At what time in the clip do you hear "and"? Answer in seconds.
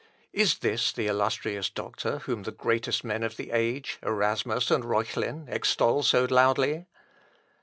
4.71-4.83